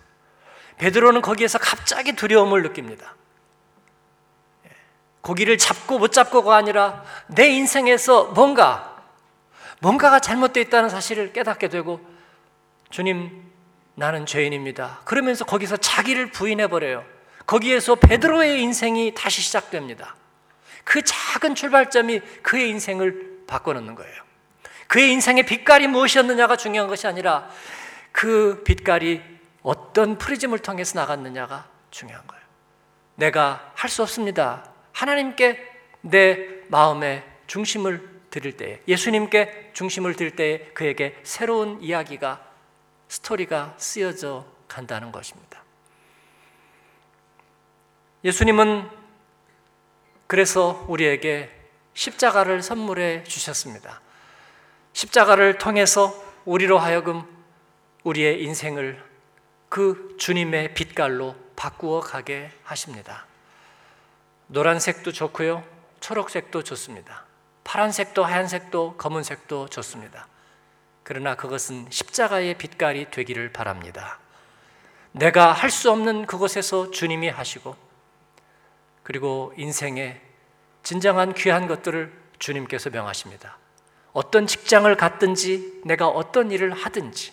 베드로는 0.77 1.21
거기에서 1.21 1.59
갑자기 1.59 2.13
두려움을 2.13 2.63
느낍니다. 2.63 3.13
예, 4.65 4.71
고기를 5.21 5.59
잡고 5.59 5.99
못 5.99 6.11
잡고가 6.11 6.55
아니라 6.55 7.03
내 7.27 7.49
인생에서 7.49 8.31
뭔가 8.31 9.03
뭔가가 9.81 10.19
잘못되어 10.19 10.63
있다는 10.63 10.89
사실을 10.89 11.31
깨닫게 11.31 11.69
되고 11.69 12.03
주님 12.89 13.51
나는 13.93 14.25
죄인입니다. 14.25 15.01
그러면서 15.05 15.45
거기서 15.45 15.77
자기를 15.77 16.31
부인해 16.31 16.69
버려요. 16.69 17.14
거기에서 17.45 17.95
베드로의 17.95 18.61
인생이 18.61 19.13
다시 19.13 19.41
시작됩니다. 19.41 20.15
그 20.83 21.01
작은 21.03 21.55
출발점이 21.55 22.19
그의 22.41 22.69
인생을 22.69 23.43
바꿔놓는 23.47 23.95
거예요. 23.95 24.23
그의 24.87 25.11
인생의 25.11 25.45
빛깔이 25.45 25.87
무엇이었느냐가 25.87 26.57
중요한 26.57 26.87
것이 26.87 27.07
아니라 27.07 27.49
그 28.11 28.63
빛깔이 28.63 29.21
어떤 29.63 30.17
프리즘을 30.17 30.59
통해서 30.59 30.99
나갔느냐가 30.99 31.67
중요한 31.91 32.25
거예요. 32.27 32.43
내가 33.15 33.71
할 33.75 33.89
수 33.89 34.03
없습니다. 34.03 34.69
하나님께 34.91 35.59
내 36.01 36.37
마음의 36.69 37.23
중심을 37.47 38.15
드릴 38.29 38.57
때에 38.57 38.81
예수님께 38.87 39.71
중심을 39.73 40.15
드릴 40.15 40.35
때에 40.35 40.59
그에게 40.73 41.17
새로운 41.23 41.81
이야기가 41.81 42.45
스토리가 43.07 43.75
쓰여져 43.77 44.45
간다는 44.67 45.11
것입니다. 45.11 45.64
예수님은 48.25 48.89
그래서 50.25 50.83
우리에게 50.87 51.47
십자가를 51.93 52.63
선물해 52.63 53.23
주셨습니다. 53.23 54.01
십자가를 54.93 55.59
통해서 55.59 56.11
우리로 56.43 56.79
하여금 56.79 57.21
우리의 58.03 58.41
인생을 58.41 58.99
그 59.69 60.15
주님의 60.17 60.73
빛깔로 60.73 61.35
바꾸어 61.55 61.99
가게 61.99 62.49
하십니다. 62.63 63.27
노란색도 64.47 65.11
좋고요. 65.11 65.63
초록색도 65.99 66.63
좋습니다. 66.63 67.25
파란색도 67.63 68.23
하얀색도 68.25 68.97
검은색도 68.97 69.67
좋습니다. 69.67 70.27
그러나 71.03 71.35
그것은 71.35 71.85
십자가의 71.91 72.57
빛깔이 72.57 73.11
되기를 73.11 73.53
바랍니다. 73.53 74.17
내가 75.11 75.51
할 75.51 75.69
수 75.69 75.91
없는 75.91 76.25
그곳에서 76.25 76.89
주님이 76.89 77.29
하시고 77.29 77.84
그리고 79.05 79.53
인생의 79.55 80.19
진정한 80.81 81.35
귀한 81.35 81.67
것들을 81.67 82.11
주님께서 82.39 82.89
명하십니다. 82.89 83.59
어떤 84.13 84.47
직장을 84.47 84.93
갖든지 84.97 85.81
내가 85.85 86.07
어떤 86.07 86.49
일을 86.49 86.73
하든지 86.73 87.31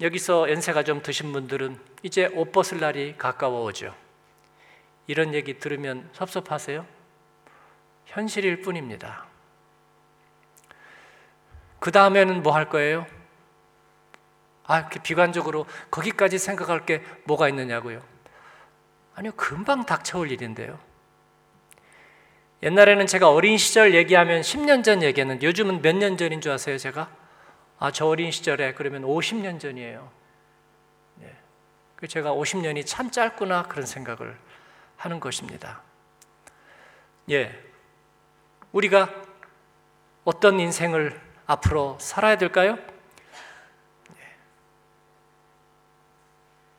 여기서 0.00 0.50
연세가 0.50 0.84
좀 0.84 1.02
드신 1.02 1.32
분들은 1.34 1.78
이제 2.02 2.30
옷 2.34 2.50
벗을 2.50 2.80
날이 2.80 3.14
가까워 3.18 3.62
오죠. 3.64 3.94
이런 5.06 5.34
얘기 5.34 5.58
들으면 5.58 6.08
섭섭하세요? 6.14 6.86
현실일 8.06 8.62
뿐입니다. 8.62 9.26
그 11.78 11.92
다음에는 11.92 12.42
뭐 12.42 12.54
할 12.54 12.70
거예요? 12.70 13.06
아, 14.64 14.88
비관적으로 14.88 15.66
거기까지 15.90 16.38
생각할 16.38 16.86
게 16.86 17.04
뭐가 17.24 17.50
있느냐고요. 17.50 18.13
아니요, 19.14 19.32
금방 19.36 19.86
닥쳐올 19.86 20.30
일인데요. 20.30 20.78
옛날에는 22.62 23.06
제가 23.06 23.30
어린 23.30 23.58
시절 23.58 23.94
얘기하면 23.94 24.40
10년 24.40 24.82
전 24.82 25.02
얘기했는데 25.02 25.46
요즘은 25.46 25.82
몇 25.82 25.96
년 25.96 26.16
전인 26.16 26.40
줄 26.40 26.52
아세요, 26.52 26.78
제가? 26.78 27.10
아, 27.78 27.90
저 27.90 28.06
어린 28.06 28.30
시절에 28.30 28.72
그러면 28.74 29.02
50년 29.02 29.60
전이에요. 29.60 30.10
네. 31.16 31.36
그 31.96 32.08
제가 32.08 32.32
50년이 32.32 32.86
참 32.86 33.10
짧구나 33.10 33.64
그런 33.64 33.84
생각을 33.84 34.36
하는 34.96 35.20
것입니다. 35.20 35.82
예. 37.30 37.58
우리가 38.72 39.12
어떤 40.24 40.58
인생을 40.58 41.20
앞으로 41.46 41.98
살아야 42.00 42.36
될까요? 42.36 42.78
예. 44.16 44.22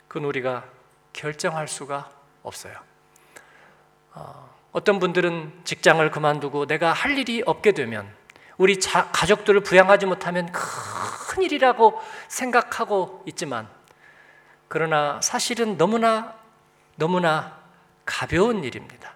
그건 0.08 0.26
우리가 0.26 0.68
결정할 1.14 1.68
수가 1.68 2.15
없어요. 2.46 2.74
어, 4.14 4.50
어떤 4.72 5.00
분들은 5.00 5.62
직장을 5.64 6.10
그만두고 6.12 6.68
내가 6.68 6.94
할 6.94 7.18
일이 7.18 7.44
없게 7.46 7.74
되면 7.74 8.14
우리 8.58 8.80
자, 8.80 9.10
가족들을 9.12 9.62
부양하지 9.62 10.06
못하면 10.06 10.50
큰 10.52 11.44
일이라고 11.44 12.02
생각하고 12.30 13.24
있지만 13.28 13.68
그러나 14.68 15.20
사실은 15.22 15.78
너무나 15.78 16.36
너무나 16.96 17.60
가벼운 18.06 18.64
일입니다. 18.64 19.14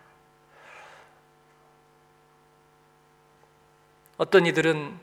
어떤 4.18 4.46
이들은 4.46 5.00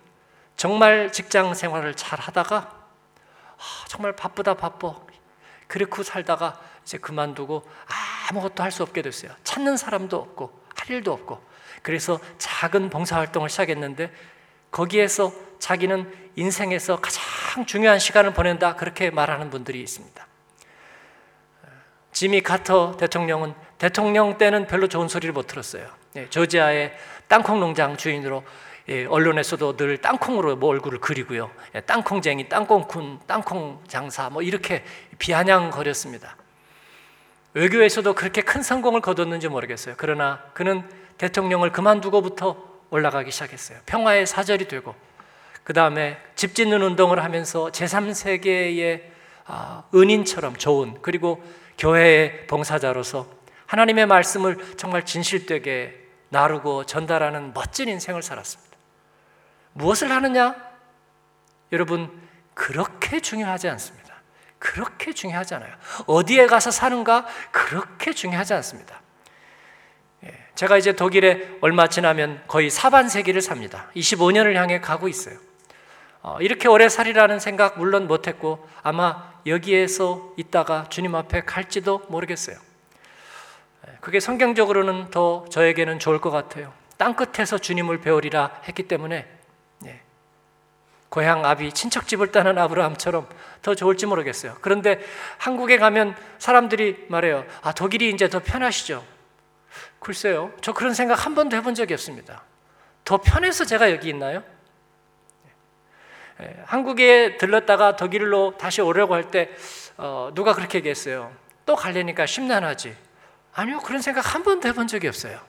정말 0.57 1.11
직장 1.11 1.55
생활을 1.55 1.95
잘 1.95 2.21
하다가 2.21 2.57
아, 2.57 3.85
정말 3.89 4.15
바쁘다 4.15 4.55
바빠 4.55 4.95
그렇고 5.67 6.03
살다가 6.03 6.61
이제 6.83 6.99
그만두고 6.99 7.63
아 7.87 8.06
무것도 8.33 8.63
할 8.63 8.71
수 8.71 8.83
없게 8.83 9.03
됐어요. 9.03 9.33
찾는 9.45 9.77
사람도 9.77 10.17
없고 10.17 10.61
할 10.75 10.91
일도 10.91 11.13
없고 11.13 11.41
그래서 11.83 12.19
작은 12.39 12.91
봉사활동을 12.91 13.49
시작했는데 13.49 14.13
거기에서 14.71 15.33
자기는 15.59 16.13
인생에서 16.37 17.01
가장 17.01 17.65
중요한 17.67 17.99
시간을 17.99 18.35
보낸다 18.35 18.77
그렇게 18.77 19.11
말하는 19.11 19.51
분들이 19.51 19.81
있습니다. 19.81 20.27
지미 22.13 22.41
카터 22.41 22.97
대통령은 22.97 23.55
대통령 23.79 24.39
때는 24.39 24.67
별로 24.67 24.89
좋은 24.89 25.09
소리를 25.09 25.33
못 25.33 25.47
들었어요. 25.47 25.89
예, 26.17 26.29
조지아의 26.31 26.97
땅콩 27.29 27.61
농장 27.61 27.97
주인으로 27.97 28.43
예, 28.89 29.05
언론에서도 29.05 29.77
늘 29.77 29.99
땅콩으로 29.99 30.57
뭐 30.57 30.71
얼굴을 30.71 31.01
그리고요. 31.01 31.51
예, 31.75 31.81
땅콩쟁이, 31.81 32.49
땅콩쿤, 32.49 33.27
땅콩 33.27 33.83
장사 33.89 34.31
뭐 34.31 34.43
이렇게 34.43 34.85
비아냥거렸습니다. 35.19 36.37
외교에서도 37.57 38.13
그렇게 38.13 38.43
큰 38.43 38.63
성공을 38.63 39.01
거뒀는지 39.01 39.49
모르겠어요. 39.49 39.95
그러나 39.97 40.43
그는 40.53 40.87
대통령을 41.17 41.73
그만두고부터 41.73 42.63
올라가기 42.91 43.31
시작했어요. 43.31 43.79
평화의 43.87 44.27
사절이 44.27 44.69
되고 44.69 44.95
그 45.65 45.73
다음에 45.73 46.19
집 46.35 46.55
짓는 46.55 46.83
운동을 46.83 47.25
하면서 47.25 47.69
제3세계의 47.73 49.05
아, 49.47 49.85
은인처럼 49.95 50.57
좋은 50.57 50.99
그리고 51.01 51.43
교회의 51.79 52.47
봉사자로서 52.47 53.27
하나님의 53.65 54.05
말씀을 54.05 54.59
정말 54.77 55.07
진실되게 55.07 55.99
나르고 56.29 56.85
전달하는 56.85 57.55
멋진 57.55 57.89
인생을 57.89 58.23
살았습니다. 58.23 58.77
무엇을 59.73 60.11
하느냐? 60.11 60.57
여러분, 61.73 62.11
그렇게 62.53 63.21
중요하지 63.21 63.69
않습니다. 63.71 64.06
그렇게 64.59 65.13
중요하지 65.13 65.55
않아요. 65.57 65.73
어디에 66.07 66.47
가서 66.47 66.71
사는가? 66.71 67.27
그렇게 67.51 68.13
중요하지 68.13 68.55
않습니다. 68.55 69.01
예, 70.25 70.35
제가 70.55 70.79
이제 70.79 70.93
독일에 70.93 71.59
얼마 71.61 71.89
지나면 71.89 72.43
거의 72.47 72.71
사반세기를 72.71 73.43
삽니다. 73.43 73.91
25년을 73.97 74.55
향해 74.55 74.81
가고 74.81 75.09
있어요. 75.09 75.39
어, 76.23 76.39
이렇게 76.41 76.69
오래 76.69 76.89
살이라는 76.89 77.39
생각 77.39 77.79
물론 77.79 78.09
못했고 78.09 78.67
아마 78.83 79.33
여기에서 79.47 80.33
있다가 80.37 80.87
주님 80.89 81.15
앞에 81.15 81.43
갈지도 81.43 82.03
모르겠어요. 82.09 82.57
예, 83.89 83.97
그게 84.01 84.21
성경적으로는 84.21 85.11
더 85.11 85.45
저에게는 85.51 85.99
좋을 85.99 86.21
것 86.21 86.31
같아요. 86.31 86.73
땅 86.97 87.15
끝에서 87.15 87.59
주님을 87.59 88.01
배우리라 88.01 88.63
했기 88.65 88.85
때문에 88.89 89.17
예, 89.17 89.36
고향 91.17 91.47
아비 91.47 91.73
친척 91.73 92.07
집을 92.07 92.31
떠난 92.31 92.59
아브라함처럼 92.59 93.27
더 93.63 93.75
좋을지 93.75 94.05
모르겠어요. 94.05 94.59
그런데 94.61 95.01
한국에 95.39 95.79
가면 95.79 96.15
사람들이 96.39 97.07
말해요. 97.09 97.47
아 97.63 97.73
독일이 97.73 98.11
이제 98.11 98.29
더 98.29 98.39
편하시죠. 98.41 99.03
글쎄요, 99.99 100.53
저 100.61 100.75
그런 100.75 100.93
생각 100.93 101.25
한 101.25 101.35
번도 101.35 101.57
해본 101.57 101.75
적이 101.75 101.95
없습니다. 101.95 102.43
더 103.07 103.17
편해서 103.17 103.65
제가 103.65 103.91
여기 103.93 104.11
있나요? 104.11 104.43
예, 106.43 106.55
한국에 106.67 107.39
들렀다가 107.39 107.97
독일로 107.97 108.59
다시 108.59 108.83
오려고 108.83 109.15
할때 109.15 109.49
어, 109.97 110.31
누가 110.35 110.53
그렇게 110.53 110.77
얘기했어요. 110.79 111.33
또 111.65 111.77
가려니까 111.77 112.27
심란하지. 112.27 112.95
아니요, 113.55 113.79
그런 113.81 114.03
생각 114.03 114.35
한 114.35 114.43
번도 114.43 114.69
해본 114.69 114.87
적이 114.87 115.09
없어요. 115.09 115.41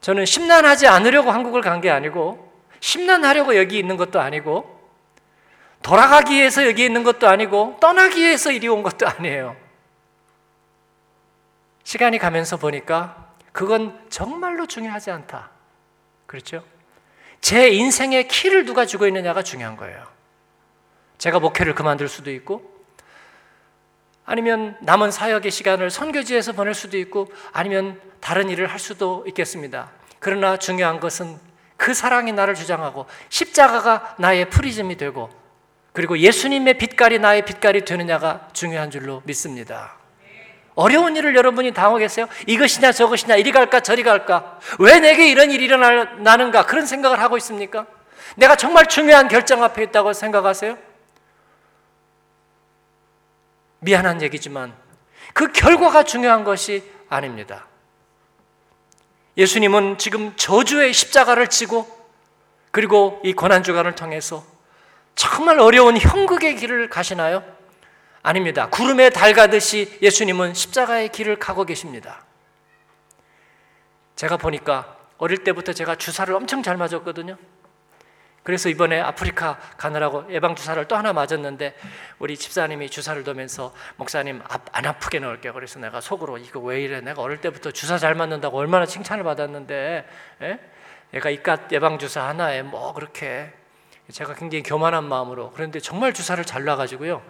저는 0.00 0.26
심란하지 0.26 0.88
않으려고 0.88 1.30
한국을 1.30 1.60
간 1.62 1.80
게 1.80 1.90
아니고 1.90 2.45
심란하려고 2.80 3.56
여기 3.56 3.78
있는 3.78 3.96
것도 3.96 4.20
아니고 4.20 4.76
돌아가기 5.82 6.34
위해서 6.34 6.66
여기 6.66 6.84
있는 6.84 7.04
것도 7.04 7.28
아니고 7.28 7.78
떠나기 7.80 8.20
위해서 8.20 8.50
이리 8.50 8.68
온 8.68 8.82
것도 8.82 9.06
아니에요. 9.06 9.56
시간이 11.84 12.18
가면서 12.18 12.56
보니까 12.56 13.26
그건 13.52 13.98
정말로 14.10 14.66
중요하지 14.66 15.10
않다. 15.12 15.50
그렇죠? 16.26 16.64
제 17.40 17.68
인생의 17.68 18.28
키를 18.28 18.64
누가 18.64 18.84
주고 18.84 19.06
있느냐가 19.06 19.42
중요한 19.42 19.76
거예요. 19.76 20.04
제가 21.18 21.38
목회를 21.38 21.74
그만둘 21.74 22.08
수도 22.08 22.30
있고, 22.32 22.74
아니면 24.24 24.76
남은 24.80 25.12
사역의 25.12 25.52
시간을 25.52 25.90
선교지에서 25.90 26.52
보낼 26.52 26.74
수도 26.74 26.98
있고, 26.98 27.32
아니면 27.52 28.00
다른 28.20 28.50
일을 28.50 28.66
할 28.66 28.80
수도 28.80 29.24
있겠습니다. 29.28 29.92
그러나 30.18 30.56
중요한 30.56 30.98
것은 30.98 31.38
그 31.76 31.94
사랑이 31.94 32.32
나를 32.32 32.54
주장하고, 32.54 33.06
십자가가 33.28 34.16
나의 34.18 34.50
프리즘이 34.50 34.96
되고, 34.96 35.30
그리고 35.92 36.18
예수님의 36.18 36.78
빛깔이 36.78 37.18
나의 37.18 37.44
빛깔이 37.44 37.84
되느냐가 37.84 38.48
중요한 38.52 38.90
줄로 38.90 39.22
믿습니다. 39.24 39.96
어려운 40.74 41.16
일을 41.16 41.34
여러분이 41.34 41.72
당하겠어요? 41.72 42.28
이것이냐 42.46 42.92
저것이냐 42.92 43.36
이리 43.36 43.50
갈까 43.50 43.80
저리 43.80 44.02
갈까? 44.02 44.60
왜 44.78 45.00
내게 45.00 45.30
이런 45.30 45.50
일이 45.50 45.64
일어나는가? 45.64 46.66
그런 46.66 46.84
생각을 46.84 47.18
하고 47.18 47.38
있습니까? 47.38 47.86
내가 48.36 48.56
정말 48.56 48.86
중요한 48.86 49.28
결정 49.28 49.62
앞에 49.64 49.84
있다고 49.84 50.12
생각하세요? 50.12 50.76
미안한 53.80 54.20
얘기지만 54.20 54.74
그 55.32 55.50
결과가 55.50 56.02
중요한 56.02 56.44
것이 56.44 56.84
아닙니다. 57.08 57.66
예수님은 59.36 59.98
지금 59.98 60.34
저주의 60.36 60.92
십자가를 60.92 61.48
지고 61.48 61.86
그리고 62.70 63.20
이 63.24 63.32
고난주간을 63.32 63.94
통해서 63.94 64.44
정말 65.14 65.60
어려운 65.60 65.96
형극의 65.96 66.56
길을 66.56 66.88
가시나요? 66.88 67.42
아닙니다. 68.22 68.68
구름에 68.68 69.10
달 69.10 69.34
가듯이 69.34 69.98
예수님은 70.02 70.54
십자가의 70.54 71.10
길을 71.10 71.38
가고 71.38 71.64
계십니다. 71.64 72.24
제가 74.16 74.36
보니까 74.36 74.96
어릴 75.18 75.44
때부터 75.44 75.72
제가 75.72 75.96
주사를 75.96 76.34
엄청 76.34 76.62
잘 76.62 76.76
맞았거든요. 76.76 77.36
그래서 78.46 78.68
이번에 78.68 79.00
아프리카 79.00 79.58
가느라고 79.76 80.26
예방 80.30 80.54
주사를 80.54 80.84
또 80.86 80.94
하나 80.94 81.12
맞았는데 81.12 81.74
우리 82.20 82.36
집사님이 82.36 82.88
주사를 82.90 83.24
두면서 83.24 83.74
목사님 83.96 84.40
안 84.70 84.86
아프게 84.86 85.18
넣을게요. 85.18 85.52
그래서 85.52 85.80
내가 85.80 86.00
속으로 86.00 86.38
이거 86.38 86.60
왜 86.60 86.80
이래? 86.80 87.00
내가 87.00 87.22
어릴 87.22 87.40
때부터 87.40 87.72
주사 87.72 87.98
잘 87.98 88.14
맞는다고 88.14 88.56
얼마나 88.56 88.86
칭찬을 88.86 89.24
받았는데, 89.24 90.08
예? 90.42 90.60
얘가 91.14 91.28
이깟 91.28 91.72
예방 91.72 91.98
주사 91.98 92.28
하나에 92.28 92.62
뭐 92.62 92.94
그렇게 92.94 93.52
제가 94.12 94.34
굉장히 94.34 94.62
교만한 94.62 95.02
마음으로 95.02 95.50
그런데 95.50 95.80
정말 95.80 96.12
주사를 96.12 96.44
잘 96.44 96.62
놔가지고요. 96.62 97.24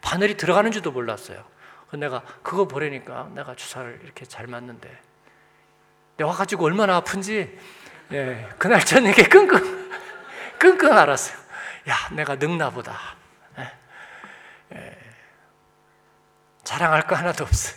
바늘이 0.00 0.38
들어가는 0.38 0.72
줄도 0.72 0.90
몰랐어요. 0.90 1.44
내가 1.92 2.22
그거 2.42 2.66
보려니까 2.66 3.28
내가 3.34 3.54
주사를 3.54 4.00
이렇게 4.04 4.24
잘 4.24 4.46
맞는데 4.46 4.90
내가 6.16 6.32
가지고 6.32 6.64
얼마나 6.64 6.96
아픈지 6.96 7.58
예, 8.12 8.48
그날 8.56 8.80
저녁에 8.80 9.24
끙끙 9.28 9.81
끙끙 10.62 10.96
알았어요. 10.96 11.36
야, 11.88 11.96
내가 12.12 12.36
늙나 12.36 12.70
보다. 12.70 13.16
예, 13.58 13.72
예, 14.76 14.98
자랑할 16.62 17.08
거 17.08 17.16
하나도 17.16 17.42
없어요. 17.42 17.76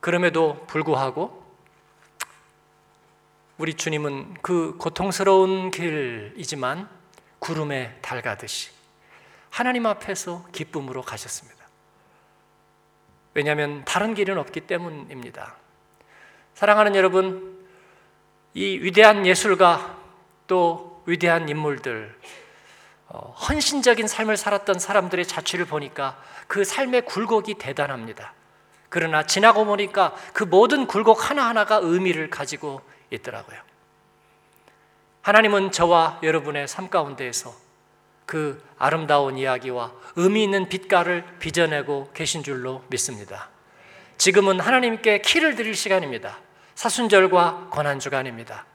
그럼에도 0.00 0.66
불구하고 0.66 1.42
우리 3.56 3.72
주님은 3.72 4.42
그 4.42 4.76
고통스러운 4.76 5.70
길이지만 5.70 6.86
구름에 7.38 7.98
달 8.02 8.20
가듯이 8.20 8.72
하나님 9.48 9.86
앞에서 9.86 10.44
기쁨으로 10.52 11.00
가셨습니다. 11.00 11.64
왜냐하면 13.32 13.86
다른 13.86 14.12
길은 14.12 14.36
없기 14.36 14.62
때문입니다. 14.66 15.56
사랑하는 16.52 16.94
여러분, 16.94 17.53
이 18.54 18.78
위대한 18.78 19.26
예술가 19.26 19.98
또 20.46 21.02
위대한 21.06 21.48
인물들, 21.48 22.16
어, 23.08 23.34
헌신적인 23.48 24.06
삶을 24.06 24.36
살았던 24.36 24.78
사람들의 24.78 25.26
자취를 25.26 25.64
보니까 25.66 26.22
그 26.46 26.64
삶의 26.64 27.04
굴곡이 27.04 27.54
대단합니다. 27.54 28.32
그러나 28.88 29.24
지나고 29.24 29.64
보니까 29.64 30.14
그 30.32 30.44
모든 30.44 30.86
굴곡 30.86 31.28
하나하나가 31.28 31.80
의미를 31.82 32.30
가지고 32.30 32.80
있더라고요. 33.10 33.58
하나님은 35.22 35.72
저와 35.72 36.20
여러분의 36.22 36.68
삶 36.68 36.88
가운데에서 36.88 37.54
그 38.24 38.62
아름다운 38.78 39.36
이야기와 39.36 39.92
의미 40.16 40.44
있는 40.44 40.68
빛깔을 40.68 41.24
빚어내고 41.40 42.10
계신 42.14 42.44
줄로 42.44 42.84
믿습니다. 42.88 43.48
지금은 44.16 44.60
하나님께 44.60 45.22
키를 45.22 45.56
드릴 45.56 45.74
시간입니다. 45.74 46.38
사순절과 46.74 47.68
고난주간입니다. 47.70 48.66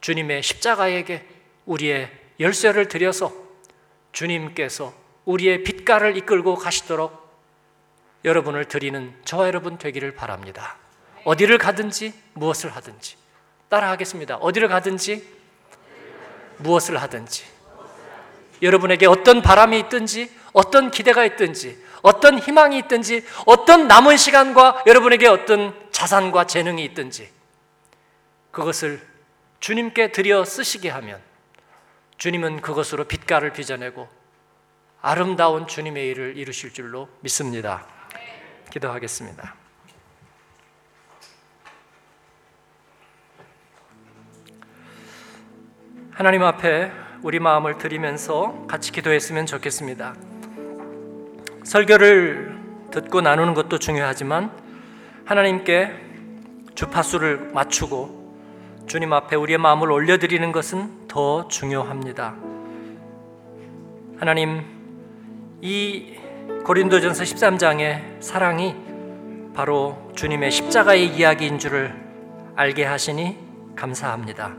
주님의 0.00 0.42
십자가에게 0.42 1.26
우리의 1.66 2.10
열쇠를 2.40 2.88
드려서 2.88 3.32
주님께서 4.12 4.92
우리의 5.24 5.62
빛깔을 5.62 6.16
이끌고 6.16 6.56
가시도록 6.56 7.24
여러분을 8.24 8.66
드리는 8.66 9.14
저와 9.24 9.46
여러분 9.46 9.78
되기를 9.78 10.14
바랍니다. 10.14 10.76
어디를 11.24 11.58
가든지 11.58 12.12
무엇을 12.34 12.70
하든지 12.70 13.16
따라하겠습니다. 13.68 14.36
어디를 14.36 14.68
가든지 14.68 15.26
무엇을 16.58 17.00
하든지 17.00 17.44
여러분에게 18.62 19.06
어떤 19.06 19.42
바람이 19.42 19.78
있든지 19.80 20.30
어떤 20.52 20.90
기대가 20.90 21.24
있든지 21.24 21.82
어떤 22.02 22.38
희망이 22.38 22.78
있든지 22.80 23.24
어떤 23.46 23.88
남은 23.88 24.16
시간과 24.16 24.84
여러분에게 24.86 25.26
어떤 25.26 25.74
자산과 25.94 26.48
재능이 26.48 26.84
있든지 26.86 27.30
그것을 28.50 29.00
주님께 29.60 30.10
드려 30.10 30.44
쓰시게 30.44 30.90
하면 30.90 31.22
주님은 32.18 32.62
그것으로 32.62 33.04
빛깔을 33.04 33.52
빚어내고 33.52 34.08
아름다운 35.00 35.68
주님의 35.68 36.08
일을 36.08 36.36
이루실 36.36 36.72
줄로 36.72 37.08
믿습니다. 37.20 37.86
기도하겠습니다. 38.72 39.54
하나님 46.10 46.42
앞에 46.42 46.90
우리 47.22 47.38
마음을 47.38 47.78
드리면서 47.78 48.66
같이 48.68 48.90
기도했으면 48.90 49.46
좋겠습니다. 49.46 50.16
설교를 51.62 52.60
듣고 52.90 53.20
나누는 53.20 53.54
것도 53.54 53.78
중요하지만 53.78 54.63
하나님께 55.24 55.90
주파수를 56.74 57.50
맞추고 57.54 58.24
주님 58.86 59.14
앞에 59.14 59.36
우리의 59.36 59.56
마음을 59.56 59.90
올려드리는 59.90 60.52
것은 60.52 61.08
더 61.08 61.48
중요합니다. 61.48 62.34
하나님, 64.18 64.62
이 65.62 66.16
고린도전서 66.64 67.24
13장의 67.24 68.20
사랑이 68.20 68.74
바로 69.54 70.12
주님의 70.14 70.50
십자가의 70.50 71.06
이야기인 71.16 71.58
줄을 71.58 71.94
알게 72.54 72.84
하시니 72.84 73.38
감사합니다. 73.76 74.54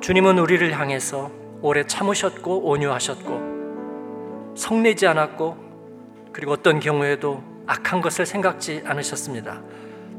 주님은 0.00 0.40
우리를 0.40 0.76
향해서 0.76 1.30
오래 1.60 1.86
참으셨고 1.86 2.68
온유하셨고 2.68 4.54
성내지 4.56 5.06
않았고 5.06 5.56
그리고 6.32 6.50
어떤 6.50 6.80
경우에도 6.80 7.51
악한 7.66 8.00
것을 8.00 8.26
생각지 8.26 8.82
않으셨습니다. 8.84 9.60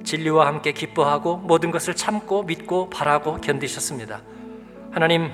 진리와 0.03 0.47
함께 0.47 0.71
기뻐하고 0.71 1.37
모든 1.37 1.71
것을 1.71 1.95
참고 1.95 2.43
믿고 2.43 2.89
바라고 2.89 3.37
견디셨습니다. 3.37 4.21
하나님, 4.91 5.31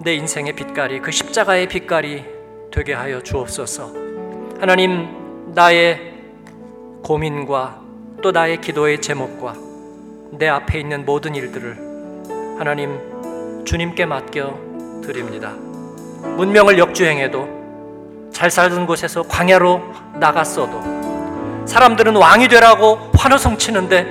내 0.00 0.14
인생의 0.14 0.54
빛깔이 0.54 1.00
그 1.00 1.10
십자가의 1.10 1.68
빛깔이 1.68 2.24
되게 2.70 2.92
하여 2.92 3.22
주옵소서. 3.22 3.92
하나님, 4.60 5.52
나의 5.54 6.14
고민과 7.02 7.82
또 8.22 8.30
나의 8.30 8.60
기도의 8.60 9.00
제목과 9.00 9.54
내 10.30 10.48
앞에 10.48 10.78
있는 10.80 11.04
모든 11.04 11.34
일들을 11.34 11.76
하나님 12.58 13.64
주님께 13.64 14.06
맡겨 14.06 15.00
드립니다. 15.02 15.50
문명을 16.36 16.78
역주행해도 16.78 18.30
잘 18.32 18.50
살던 18.50 18.86
곳에서 18.86 19.22
광야로 19.22 19.82
나갔어도 20.14 21.01
사람들은 21.66 22.16
왕이 22.16 22.48
되라고 22.48 23.10
환호성 23.16 23.58
치는데 23.58 24.06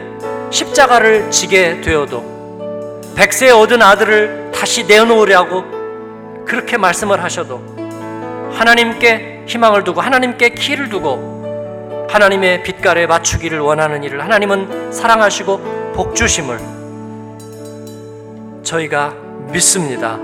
십자가를 0.51 1.31
지게 1.31 1.81
되어도 1.81 3.01
백세 3.15 3.49
얻은 3.51 3.81
아들을 3.81 4.51
다시 4.53 4.85
내놓으려고 4.85 5.63
그렇게 6.45 6.77
말씀을 6.77 7.23
하셔도 7.23 7.61
하나님께 8.53 9.45
희망을 9.47 9.83
두고 9.83 10.01
하나님께 10.01 10.49
키를 10.49 10.89
두고 10.89 12.07
하나님의 12.09 12.63
빛깔에 12.63 13.07
맞추기를 13.07 13.59
원하는 13.59 14.03
일을 14.03 14.23
하나님은 14.23 14.91
사랑하시고 14.91 15.93
복 15.95 16.15
주심을 16.15 16.59
저희가 18.63 19.13
믿습니다. 19.51 20.19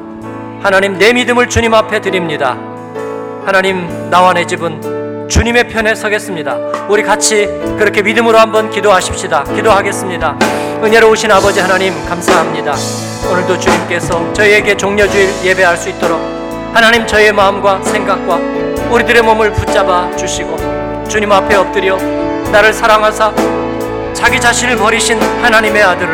하나님 0.61 0.97
내 0.97 1.13
믿음을 1.13 1.49
주님 1.49 1.73
앞에 1.73 2.01
드립니다. 2.01 2.57
하나님 3.45 4.09
나와 4.09 4.33
내 4.33 4.45
집은 4.45 5.06
주님의 5.27 5.67
편에 5.67 5.93
서겠습니다. 5.93 6.55
우리 6.87 7.03
같이 7.03 7.47
그렇게 7.77 8.01
믿음으로 8.01 8.37
한번 8.37 8.69
기도하십시다. 8.69 9.43
기도하겠습니다. 9.43 10.37
은혜로우신 10.83 11.31
아버지 11.31 11.59
하나님 11.59 11.93
감사합니다. 12.07 12.73
오늘도 13.29 13.59
주님께서 13.59 14.31
저희에게 14.33 14.77
종려주일 14.77 15.29
예배할 15.43 15.75
수 15.75 15.89
있도록 15.89 16.19
하나님 16.73 17.05
저희의 17.05 17.33
마음과 17.33 17.81
생각과 17.83 18.35
우리들의 18.89 19.21
몸을 19.23 19.51
붙잡아 19.51 20.15
주시고 20.15 21.05
주님 21.09 21.31
앞에 21.31 21.55
엎드려 21.55 21.97
나를 22.51 22.71
사랑하사 22.71 23.33
자기 24.13 24.39
자신을 24.39 24.77
버리신 24.77 25.19
하나님의 25.21 25.83
아들을 25.83 26.13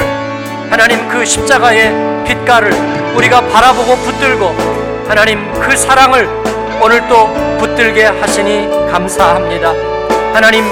하나님 0.72 1.08
그 1.08 1.24
십자가의 1.24 2.24
빛깔을 2.26 2.72
우리가 3.16 3.42
바라보고 3.42 3.96
붙들고 3.98 4.56
하나님 5.08 5.52
그 5.60 5.78
사랑을 5.78 6.28
오늘 6.82 7.08
또 7.08 7.32
붙들게 7.60 8.06
하시니 8.06 8.83
감사합니다. 8.94 9.74
하나님 10.36 10.66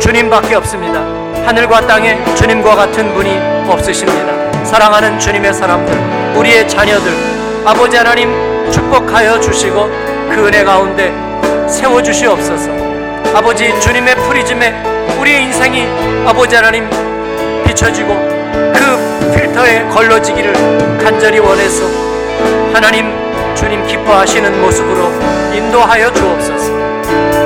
주님밖에 0.00 0.54
없습니다. 0.54 1.00
하늘과 1.46 1.86
땅에 1.86 2.18
주님과 2.34 2.74
같은 2.74 3.12
분이 3.12 3.38
없으십니다. 3.68 4.64
사랑하는 4.64 5.18
주님의 5.18 5.52
사람들, 5.52 5.94
우리의 6.34 6.66
자녀들, 6.66 7.12
아버지 7.66 7.94
하나님 7.98 8.32
축복하여 8.72 9.38
주시고 9.38 9.86
그 10.30 10.46
은혜 10.46 10.64
가운데 10.64 11.12
세워 11.68 12.02
주시옵소서. 12.02 12.70
아버지 13.34 13.78
주님의 13.80 14.14
프리즘에 14.14 14.72
우리의 15.20 15.42
인생이 15.42 15.86
아버지 16.26 16.56
하나님 16.56 16.88
비춰지고 17.66 18.14
그 18.48 19.34
필터에 19.36 19.86
걸러지기를 19.88 20.54
간절히 21.04 21.38
원해서 21.40 21.84
하나님 22.72 23.12
주님 23.54 23.86
기뻐하시는 23.86 24.58
모습으로 24.62 25.12
인도하여 25.54 26.10
주옵소서. 26.14 26.75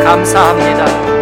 감사합니다. 0.04 1.19